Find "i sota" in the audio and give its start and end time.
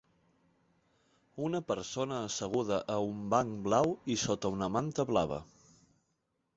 4.15-4.55